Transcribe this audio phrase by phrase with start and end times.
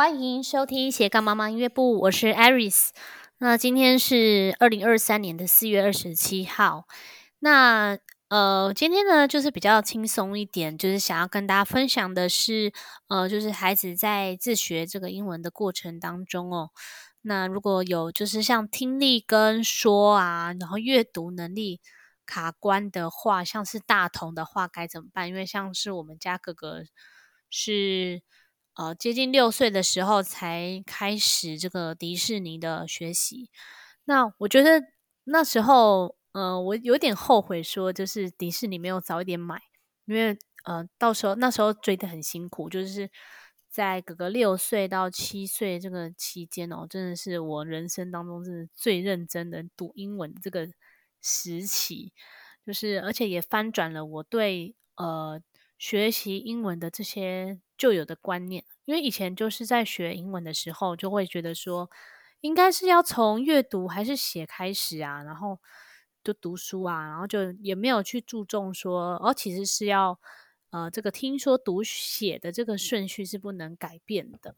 [0.00, 2.88] 欢迎收听斜杠妈妈音乐部，我是 Aris。
[3.36, 6.86] 那今天是二零二三年的四月二十七号。
[7.40, 7.98] 那
[8.30, 12.72] 呃，今天呢就是比较轻松一点，就是想要跟大家分享的是，
[13.08, 16.70] 呃，就是孩子在自学这个英文的过程当中哦，
[17.20, 21.82] 那如果有就是像听力跟说啊，然后阅读能力
[22.24, 25.28] 卡关的话，像是大童的话该怎么办？
[25.28, 26.84] 因为像是我们家哥哥
[27.50, 28.22] 是。
[28.80, 33.50] 呃，接近六岁的时候才开始这个迪士尼的学习。
[34.06, 34.82] 那我觉得
[35.24, 39.60] 那时候，呃，我有点后悔，说就是迪士尼没有早一点买，
[40.06, 43.10] 因为呃，到时候那时候追得很辛苦，就是
[43.68, 50.66] 在哥哥六岁到七岁这个期间哦，真的是我人生当中是最认真的读英文这个
[51.20, 52.14] 时期，
[52.64, 55.42] 就是而且也翻转了我对呃。
[55.82, 61.90] 学习英文的这些旧有的观念，因为以前就是在学英文的时候，就会觉得说，
[62.42, 65.58] 应该是要从阅读还是写开始啊，然后
[66.22, 70.20] 就读书啊，然后就也没有去注重说，哦，其实是要
[70.68, 74.54] 呃，这个听说读写的这个顺序是不能改变的。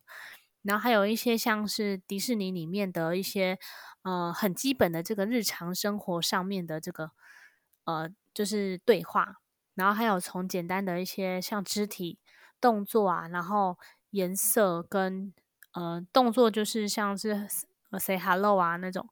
[0.62, 3.58] 然后还有一些像是迪士尼里面的一些
[4.02, 7.12] 呃很基本的这个日常生活上面的这个
[7.84, 9.36] 呃，就是对话。
[9.74, 12.18] 然后还有从简单的一些像肢体
[12.62, 13.76] 动作啊，然后
[14.10, 15.34] 颜色跟
[15.72, 17.48] 呃动作，就是像是
[17.98, 19.06] say hello 啊那种，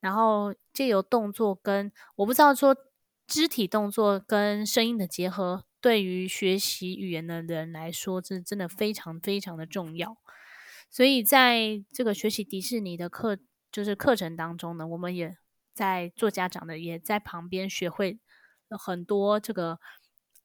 [0.00, 2.74] 然后借由动作跟我不知道说
[3.26, 10.16] 肢体动作跟声音的结合，对于学习语言的人来说，这真的非常非常的重要。
[10.88, 13.36] 所以在这个学习迪士尼的课
[13.70, 15.36] 就是课程当中呢，我们也
[15.74, 18.18] 在做家长的，也在旁边学会
[18.70, 19.78] 很多这个。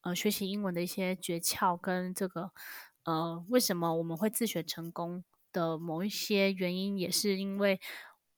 [0.02, 2.52] 呃，学习英文的一些诀窍跟这个，
[3.04, 7.78] 呃，为什么我们会自学成功的某一些原因，也是因为，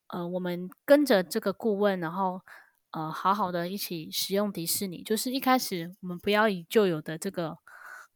[0.09, 2.41] 呃，我们跟着这个顾问，然后，
[2.91, 5.03] 呃，好好的一起使用迪士尼。
[5.03, 7.59] 就是一开始我们不要以旧有的这个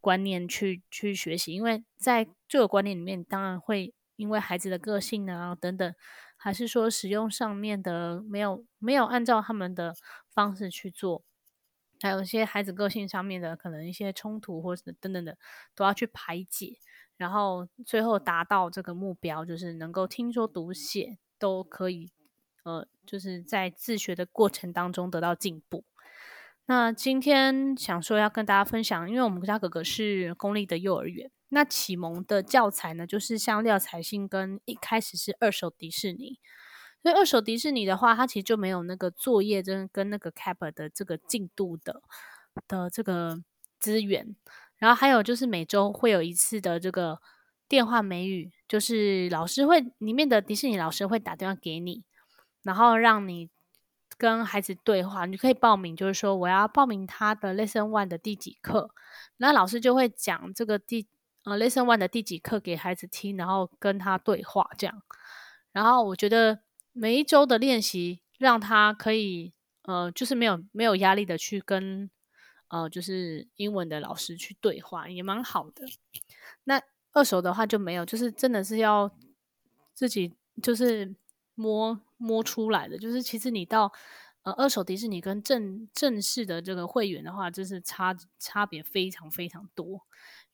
[0.00, 5.94] 观念去去学习，因为在旧有观念里面，当然会因为孩子的个性啊等等，
[6.36, 9.94] 还是说使用上面的没有没有按照他们的
[10.34, 11.22] 方式去做。
[12.06, 15.36] 还有一些孩子个性上面的可能一些冲突或者等等的，
[15.74, 16.78] 都要去排解，
[17.16, 22.12] 然后最后达到这个目标，就是能够听说读写都可以，
[22.62, 25.82] 呃，就是在自学的过程当中得到进步。
[26.66, 36.38] 那今天想说要跟大家分享，因为我们家哥哥是公立的幼儿园，那启蒙的教材呢，就是像廖彩杏跟一开始是二手迪士尼。
[37.02, 42.02] 所以二手迪士尼的话，它其实就没有那个作业跟跟那个 cap 的这个进度的
[42.66, 43.40] 的这个
[43.78, 44.34] 资源，
[44.76, 47.20] 然后还有就是每周会有一次的这个
[47.68, 52.02] 电话美语，就是老师会里面的迪士尼老师会打电话给你，
[52.64, 53.50] 然后让你
[54.18, 58.90] 跟孩子对话，你可以报名，就是说我要报名他的 lesson one 的第几课，
[59.36, 61.06] 那老师就会讲这个第
[61.44, 65.02] 呃 lesson one 的第几课给孩子听，然后跟他对话这样，
[65.70, 66.65] 然后我觉得。
[66.98, 69.52] 每一周的练习，让他可以
[69.82, 72.10] 呃，就是没有没有压力的去跟
[72.68, 75.84] 呃，就是英文的老师去对话，也蛮好的。
[76.64, 76.80] 那
[77.12, 79.14] 二手的话就没有，就是真的是要
[79.92, 81.14] 自己就是
[81.54, 82.96] 摸摸出来的。
[82.96, 83.92] 就是其实你到
[84.40, 90.00] 呃二手迪士尼跟正正式的这个会员的话，就是差差别非常非常多。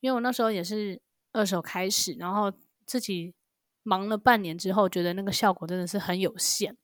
[0.00, 2.52] 因为我那时候也是二手开始，然后
[2.84, 3.32] 自己。
[3.82, 6.76] 忙了半年之后，觉得那个效果真的是很有限。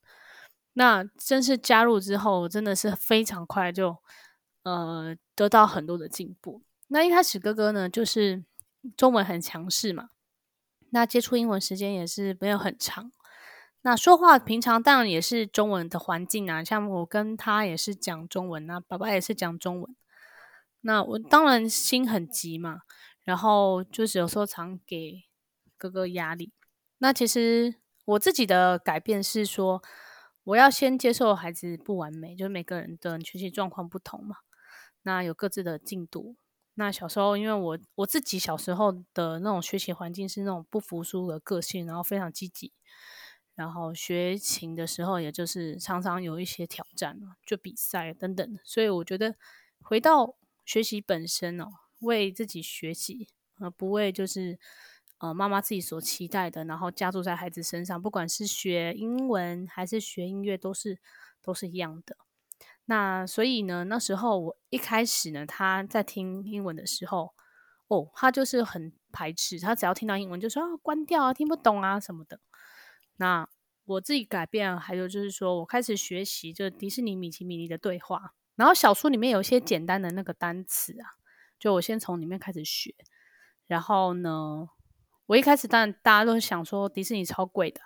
[0.73, 3.97] 那正式加入之后，真的是非常快就
[4.63, 6.61] 呃得到很多的进步。
[6.87, 8.43] 那一开始哥哥呢，就是
[8.95, 10.09] 中文很强势嘛，
[10.91, 13.11] 那接触英文时间也是没有很长。
[13.81, 19.95] 那说话平常当然也是中文的环境啊，像我跟他也是讲中文啊，爸爸也是讲中文。
[20.81, 22.81] 那我当然心很急嘛，
[23.23, 25.23] 然后就是有时候常给
[25.77, 26.53] 哥哥压力。
[27.01, 29.81] 那其实我自己的改变是说，
[30.43, 34.35] 我要先接受孩子不完美，就是每个人的学习状况不同嘛。
[35.03, 36.35] 那有各自的进度。
[36.73, 42.73] 那小时候，因为我我自己小时候的那种学习环境是那种不服输的个性，然后非常积极，
[43.55, 48.59] 然后学琴的时候，也就是常常有一些挑战，就比赛等等。
[48.65, 49.35] 所以我觉得
[49.81, 50.35] 回到
[50.65, 51.67] 学习本身哦，
[51.99, 53.29] 为自己学习，
[53.59, 54.59] 而不为就是。
[55.19, 60.97] 呃，妈妈自己所期待的，然后加注在孩子身上，不管是学英文还是学音乐，都是
[61.41, 62.17] 都是一样的。
[62.85, 67.33] 那所以呢，那时候我一开始呢，他在听英文的时候，
[67.87, 72.39] 哦，他就是很排斥，他只要听到英文就说啊关掉啊，听不懂啊什么的。
[73.17, 73.47] 那
[73.85, 81.19] 我自己改变，还有就是说我开始学习就迪士尼米奇米妮的对话，然后小说里面有一些简单的那个单词啊，
[81.59, 82.95] 就我先从里面开始学。
[83.67, 84.69] 然后呢，
[85.29, 87.79] 我一开始当然大家都想说迪士尼超贵的，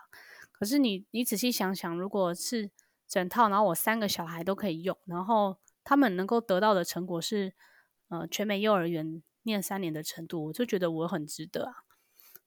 [0.53, 2.71] 可是你你仔细想想，如果是
[3.05, 7.53] 整套，然后我三个小孩都可以用，然后他们能够得到的成果是
[8.07, 11.73] 呃全美幼儿园念三年的程度，我就觉得我很值得啊。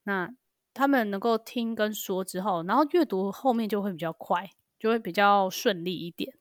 [0.04, 0.30] 那
[0.72, 6.38] 他们能够听跟说之后，然后阅读后面就会比较快，就会比较顺利一点。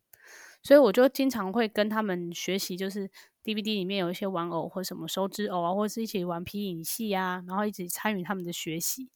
[0.66, 3.10] 所以我就经常会跟他们学习，就是
[3.42, 9.10] DVD 里面有一些玩偶或什么手指偶啊，或者是一起玩皮影戏啊，然后一起参与他们的学习，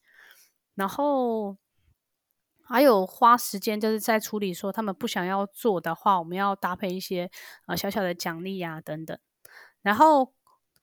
[0.74, 1.58] 然后。
[2.72, 7.28] 还有花时间，就是在处理说他们不想要做的话，我们要搭配一些
[7.66, 9.18] 呃小小的奖励啊等等。
[9.82, 10.32] 然后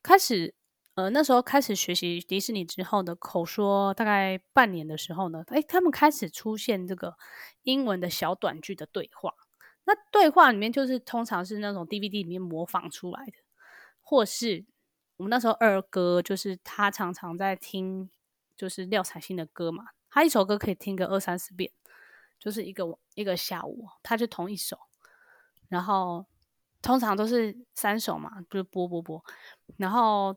[0.02, 0.54] 开始
[0.96, 7.14] 呃那时候开始学习迪士尼之后的口说，大概半年的时候呢，诶，他们开始出现这个
[7.62, 9.32] 英文的小短句的对话。
[9.88, 13.32] 那对话里面就是通常是那种 DVD 里面模仿出来的，
[14.02, 14.66] 或是
[15.16, 18.10] 我们那时候二哥就是他常常在听
[18.54, 19.86] 就是廖彩星的歌嘛。
[20.10, 21.72] 他一首歌可以听个二三十遍，
[22.38, 24.78] 就是一个一个下午，他就同一首，
[25.68, 26.26] 然后
[26.82, 29.24] 通常都是三首嘛，就是播播播，
[29.78, 30.36] 然后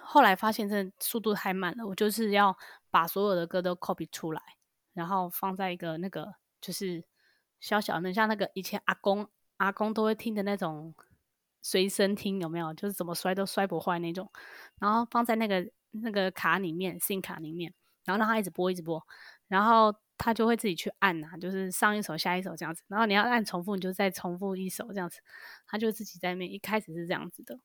[0.00, 2.56] 后来发现这速度太慢了，我就是要
[2.90, 4.42] 把所有的歌都 copy 出来，
[4.94, 7.04] 然后放在一个那个就是
[7.60, 9.28] 小小的，像那个以前阿公
[9.58, 10.94] 阿公都会听的那种
[11.62, 12.74] 随身听，有没有？
[12.74, 14.30] 就是怎么摔都摔不坏那种，
[14.78, 17.72] 然后放在那个那个卡里面，SIM 卡里面。
[18.06, 19.00] 然后让他一直播，一直播，
[19.46, 22.82] 然后他就会自己去按啊，就是上一首下一首这样子。
[22.88, 25.20] 然后你要按重复，你就再重复一首这样子。
[25.66, 27.60] 他就自己在那，一开始是这样子的。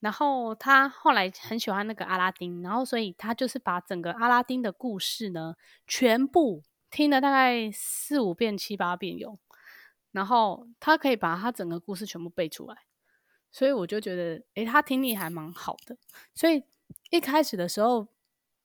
[0.00, 5.54] 然后他后来很喜欢那个阿拉丁，然后所以他就是把整个阿拉丁的故事呢，
[5.86, 9.38] 全部听了大概四五遍、七八遍有。
[10.12, 12.76] 然后他可以把他整个故事全部背出来，
[13.50, 15.96] 所以我就觉得，诶，他听力还蛮好的。
[16.34, 16.64] 所以
[17.10, 18.08] 一开始的时候。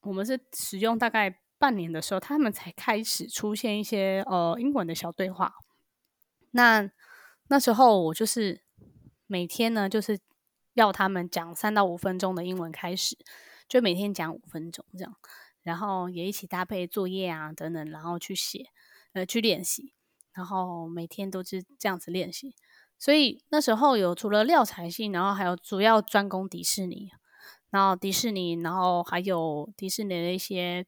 [0.05, 5.53] 我们是使用大概半年的时候，他们才开始出现一些呃英文的小对话。
[6.51, 6.91] 那
[7.47, 8.59] 那时候我就是
[9.27, 10.19] 每天呢，就是
[10.73, 13.17] 要他们讲三到五分钟的英文开始，
[13.69, 15.15] 就每天讲五分钟这样，
[15.63, 18.67] 然后也一起搭配作业啊等等，然后去写
[19.13, 19.93] 呃去练习，
[20.33, 22.55] 然后每天都是这样子练习。
[22.99, 27.11] 所以那时候有除了廖彩杏，然后还有主要专攻迪士尼。
[27.69, 30.85] 然后迪士尼，然后还有迪士尼的一些，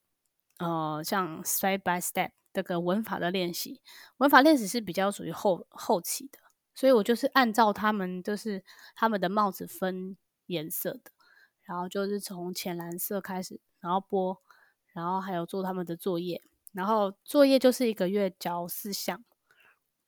[0.59, 3.81] 呃，像 step by step 这个文法的练习，
[4.17, 6.37] 文法练习是比较属于后后期的，
[6.75, 8.63] 所以我就是按照他们就是
[8.93, 11.11] 他们的帽子分颜色的，
[11.63, 14.39] 然后就是从浅蓝色开始，然后播，
[14.95, 16.41] 然后还有做他们的作业，
[16.73, 19.23] 然后作业就是一个月交四项，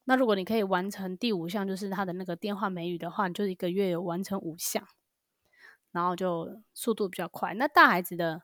[0.02, 4.84] 那如果你可以完成第五项，就是他的那个电话美语的话，你就一个月有完成五项。
[5.90, 7.54] 然后就速度比较快。
[7.54, 8.42] 那大孩子的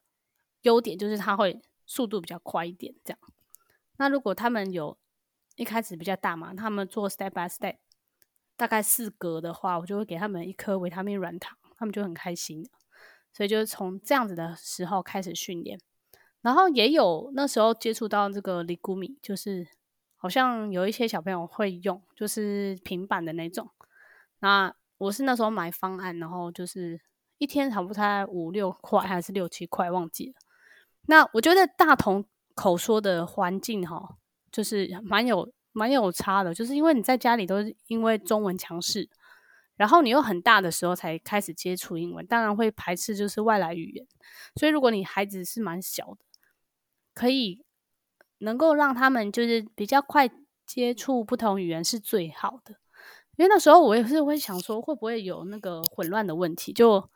[0.62, 3.18] 优点就是他会速度比较快一点，这样。
[3.98, 4.96] 那如果他们有
[5.54, 7.76] 一开始比较大嘛，他们做 step by step，
[8.56, 12.66] 大概四格的话，我就会给他们一颗维他命软糖，他们就很开心。
[13.30, 15.78] 所以就是从这样子的时候开始训练。
[16.44, 19.66] 然后也有那时候接触到这个里古米，就是
[20.14, 23.68] 好像有一些小朋友会用，就是平板的那种。
[24.38, 27.00] 那我是那时候买方案，然后就是。
[27.38, 30.34] 一天差不多才五六块还是六七块，忘记了。
[31.06, 32.24] 那我觉得大同
[32.54, 34.16] 口说的环境哈，
[34.52, 39.10] 就是蛮有蛮有差的，就是因为你在家里都是因为中文强势，
[39.76, 44.06] 然后你又很大的时候才开始接触英文，当然会排斥就是外来语言。
[44.54, 46.18] 所以如果你孩子是蛮小的，
[47.14, 47.64] 可以
[48.38, 50.28] 能够让他们就是比较快
[50.66, 52.74] 接触不同语言是最好的。
[53.36, 57.08] 因为那时候我也是会想说，会不会有那个混乱的问题，就。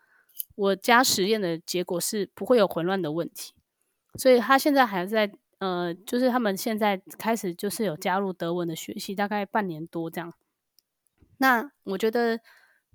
[0.55, 3.55] 我家实验的结果是不会有混乱的问题，
[4.14, 10.33] 所以他现在还在呃，就是他们现在开始就是有加入德文的学习，大概半年多这样。
[11.38, 12.38] 那我觉得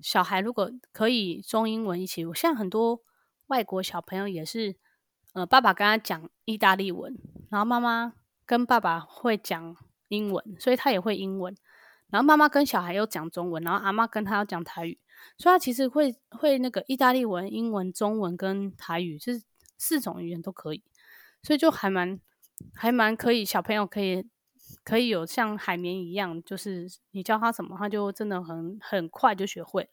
[0.01, 3.01] 小孩如果可以中英文一起，像很多
[3.48, 4.77] 外国小朋友也是，
[5.33, 7.15] 呃，爸爸跟他讲意大利文，
[7.49, 8.13] 然后妈妈
[8.45, 9.75] 跟爸爸会讲
[10.07, 11.55] 英文，所以他也会英文，
[12.09, 14.99] 然后妈妈跟小孩又讲中文，然后阿妈跟他要讲台语。
[15.37, 19.41] 所以他其实会会那个意大利文、英文、中文跟台语，就是
[19.77, 20.83] 四种语言都可以，
[21.41, 22.19] 所以就还蛮
[22.75, 24.27] 还蛮可以，小朋友可以
[24.83, 29.89] 可以有像海绵一样，就是你教他什么，他就真的很很快就学会了。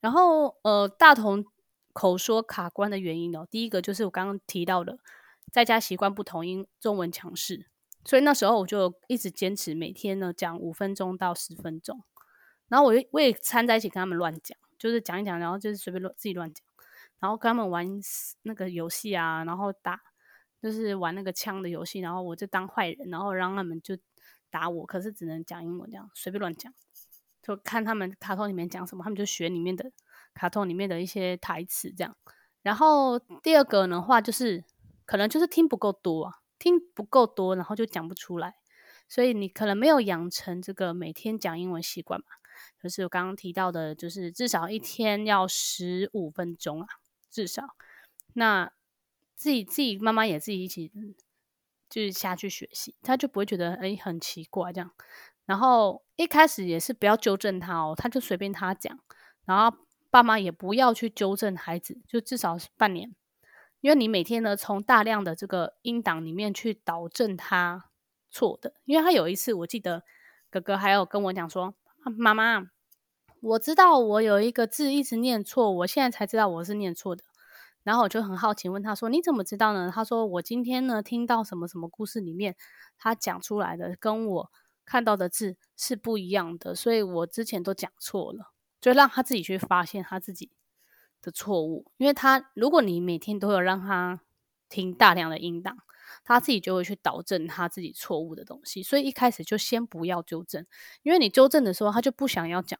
[0.00, 1.44] 然后呃，大同
[1.98, 3.44] 口说卡关的原因哦。
[3.50, 5.00] 第一个就是我刚刚提到的，
[5.50, 7.66] 在家习惯不同，因中文强势，
[8.04, 12.04] 所以那时候我就一直坚持每天呢讲五分钟到十分钟，
[12.68, 16.64] 然后我我也掺在一起跟他们乱讲，就是讲一讲，然后就是随便乱自己乱讲，
[17.18, 18.00] 然后跟他们玩
[18.42, 20.00] 那个游戏啊，然后打
[20.62, 23.98] 就是玩那个枪的游戏，然后我就当坏人，然后让他们就
[24.50, 26.72] 打我，可是只能讲英文这样随便乱讲。
[27.42, 29.90] 就看他们卡通里面讲什么，他们就学里面的
[30.38, 32.16] 卡通里面的一些台词这样。
[32.62, 34.64] 然后第二个的话，就是
[35.04, 38.54] 可能就是听不够多啊，听不够多，然后就讲不出来。
[39.08, 42.26] 所以你可能没有养成这个每天讲英文习惯嘛。
[42.80, 46.86] 就是我刚刚提到的，就是至少一天要十五分钟啊，
[47.30, 47.74] 至少。
[48.34, 48.70] 那
[49.34, 50.92] 自己自己妈妈也自己一起
[51.88, 54.90] 就是下去学习，他就不会觉得哎很奇怪这样。
[55.46, 58.98] 然后一开始也是不要纠正他哦，他就随便他讲，
[59.46, 59.78] 然后
[60.10, 63.14] 爸妈也不要去纠正孩子，就至少是半年，
[63.80, 67.90] 因为你每天呢从大量的这个音档里面去导正他
[68.30, 70.02] 错的，因为他有一次我记得
[70.50, 71.74] 哥哥还有跟我讲说，
[72.16, 72.70] 妈妈，
[73.40, 77.24] 我知道我有一个字一直念错，我现在才知道我是念错的，
[77.82, 79.90] 然后我就很好奇问他说，你怎么知道呢？
[79.94, 82.56] 他说我今天呢听到什么什么故事里面
[82.98, 84.50] 他讲出来的跟我。
[84.90, 90.50] 看到的字是不一样的，所以我之前都讲错了，就让他自己去发现他自己
[91.20, 91.90] 的错误。
[91.96, 94.20] 因为他如果你每天都有让他
[94.68, 95.76] 听大量的音档，
[96.24, 98.82] 他自己就会去导正他自己错误的东西。
[98.82, 100.66] 所以一开始就先不要纠正，
[101.02, 102.78] 因为你纠正的时候他就不想要讲，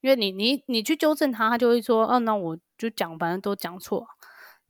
[0.00, 4.06] 因为你你你去纠正他，他就会说：“哦，那我就讲，反正都讲错，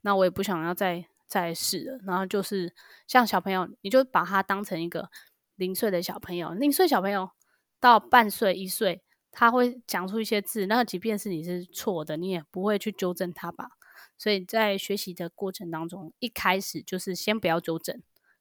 [0.03, 2.75] 那我也不想要再再试了。”然后就是
[3.07, 5.11] 像小朋友，你就把他当成一个。
[5.57, 7.31] 零岁的小朋友，零岁小朋友
[7.79, 9.05] 到半岁一岁，
[9.35, 13.69] 他会讲出一些字，那即便是你是错的，你也不会去纠正他吧？
[14.17, 18.01] 所以在学习的过程当中，一开始就是先不要纠正，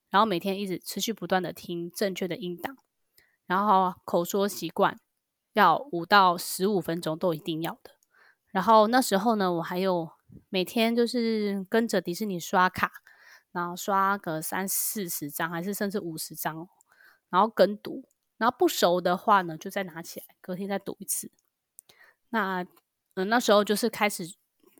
[0.09, 2.77] 然后每天一直持续不断的听正确的音档，
[3.47, 4.99] 然后口说习惯
[5.53, 7.91] 要五到十五分钟都一定要的。
[8.51, 10.11] 然后那时候呢，我还有
[10.49, 12.91] 每天就是跟着迪士尼刷卡，
[13.51, 16.69] 然后刷个三四十张，还是甚至五十张。
[17.29, 18.03] 然后跟读，
[18.43, 21.31] 然后不熟的话呢，就再拿起来，隔天再读一次。
[22.31, 22.61] 那
[23.13, 24.35] 嗯、那时候就是开始，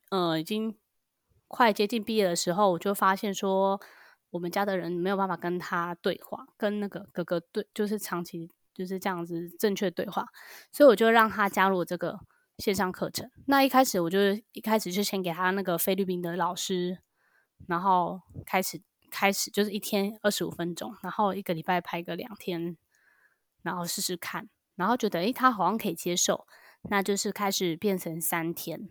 [0.09, 0.77] 呃，已经
[1.47, 3.79] 快接近毕业的时候，我就发现说，
[4.31, 10.25] 我们家的人没有办法跟他对话，跟那个哥哥对，就是长期就是这样子正确对话，
[10.73, 12.19] 所以我就让他加入这个
[12.57, 13.31] 线上课程。
[13.45, 14.19] 那一开始我就
[14.51, 16.99] 一开始就先给他那个菲律宾的老师，
[17.67, 18.81] 然后开始。
[19.15, 22.75] 开始就是一天二十五分钟，然后一个礼拜拍个两天，
[23.63, 26.45] 然后试试看，然后觉得诶，他好像可以接受，
[26.83, 28.89] 那就是开始变成三天，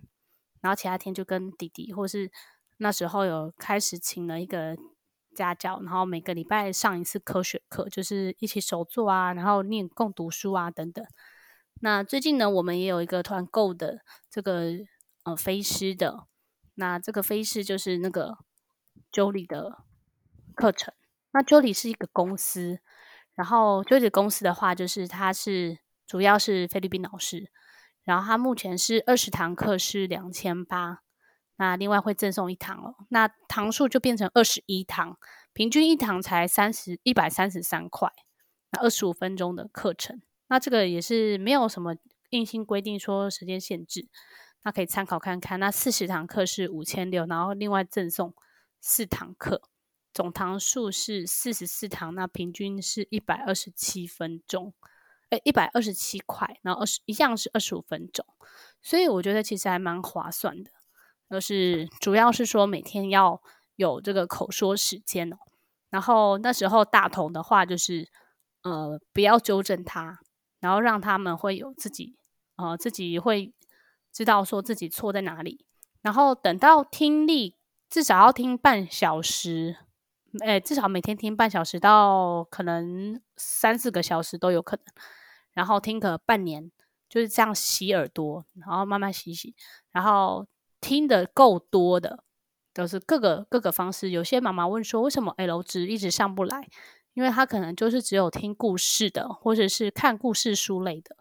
[0.60, 2.30] 然后其他天就跟弟弟，或是
[2.78, 4.76] 那时候有开始请了一个
[5.34, 11.04] 家教，然后每个礼拜上一次科学课，就是一起手作啊，然后念共读书啊等等。
[11.80, 14.70] 那最近呢，我们也有一个团购的这个
[15.22, 16.26] 呃飞狮的，
[16.74, 18.38] 那这个飞狮就是那个
[19.12, 19.84] Jolly 的。
[20.54, 20.92] 课程，
[21.32, 22.80] 那 Jolly 是一个公司，
[23.42, 27.50] 然后 Jolly 公司的话，就是他是主要是菲律宾老师，
[28.04, 31.00] 然后他目前是二十堂课是两千八，
[31.56, 35.18] 那另外会赠送一堂哦，那堂数就变成二十一堂，
[35.52, 38.12] 平均一堂才三十一百三十三块，
[38.70, 41.96] 那二十五分钟的课程，那这个也是没有什么
[42.30, 44.06] 硬性规定说时间限制，
[44.62, 45.58] 那可以参考看看。
[45.58, 48.32] 那四十堂课是五千六，然后另外赠送
[48.80, 49.62] 四堂课。
[50.12, 54.74] 总堂数是四十四堂，那平均是一百二十七分钟，
[55.30, 58.26] 诶，一百二十七块，然后二十一样是二十五分钟，
[58.82, 60.70] 所以我觉得其实还蛮划算的。
[61.30, 63.42] 就是主要是说每天要
[63.76, 65.38] 有这个口说时间哦，
[65.88, 68.06] 然后那时候大同的话就是
[68.62, 70.20] 呃不要纠正他，
[70.60, 72.18] 然后让他们会有自己
[72.56, 73.54] 呃自己会
[74.12, 75.64] 知道说自己错在哪里，
[76.02, 77.56] 然后等到听力
[77.88, 79.78] 至少要听半小时。
[80.40, 84.84] 诶，至少每天听半小时到可能三四个小时都有可能，
[85.52, 86.70] 然后听个半年，
[87.08, 89.54] 就是这样洗耳朵，然后慢慢洗洗，
[89.90, 90.46] 然后
[90.80, 92.24] 听得够多的，
[92.72, 94.08] 都是各个各个方式。
[94.08, 96.66] 有些妈妈问说，为什么 L 值一直上不来？
[97.12, 101.14] 因为她可能就是只有听故事的，或者是看故事书类的，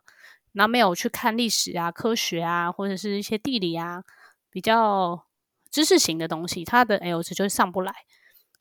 [0.53, 4.01] 然后没有去看历史啊、科学啊，或者是一些地理啊，
[4.49, 5.25] 比较
[5.69, 7.93] 知识型的东西，她的 L 值就上不来。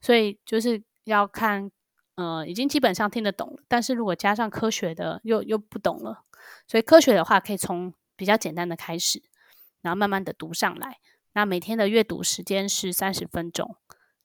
[0.01, 1.71] 所以就是要看，
[2.15, 6.25] 呃，已经基本上听得懂了，但是如果加上科学的，又又不懂了。
[6.67, 9.23] 所以科学的话，可以从比较简单的开始，
[9.83, 10.99] 然后慢慢的读上来。
[11.33, 13.77] 那每天的阅读时间是三十分钟，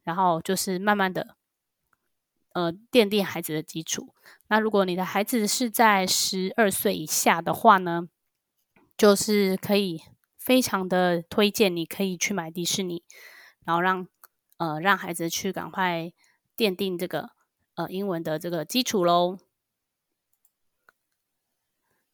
[0.03, 1.35] 然后就是慢慢的，
[2.53, 4.15] 呃，奠定孩子的基础。
[4.47, 8.07] 那如果你的孩子是在十二岁以下的话呢，
[8.97, 10.01] 就是可以
[10.37, 13.03] 非常的推荐你可以去买迪士尼，
[13.65, 14.07] 然后让
[14.57, 16.11] 呃让孩子去赶快
[16.55, 17.31] 奠定这个
[17.75, 19.37] 呃英文的这个基础喽。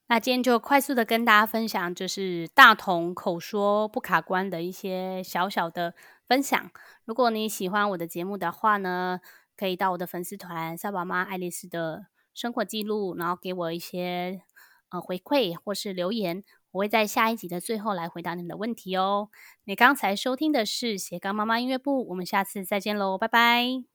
[0.08, 5.94] 那今天就快速的跟大家分享，就是大同口说不卡关的一些小小的
[6.28, 6.70] 分享。
[7.06, 9.22] 如果你喜欢我的节目的话呢，
[9.56, 14.42] 可以到我的粉丝团“沙宝妈爱丽丝”的生活记录，然后给我一些
[14.90, 19.30] 呃回馈或是留言，我会在下一集的最后来回答你们的问题哦。
[19.66, 23.91] 你刚才收听的是斜杠妈妈音乐部，我们下次再见喽，拜拜。